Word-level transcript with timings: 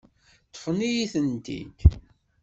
Ṭṭfen-iyi-tent-id. 0.49 1.77